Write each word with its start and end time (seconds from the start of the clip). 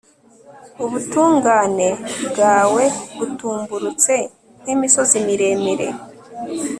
ubutungane 0.83 1.89
bwawe 2.31 2.83
butumburutse 3.17 4.13
nk'imisozi 4.61 5.15
miremire 5.25 5.87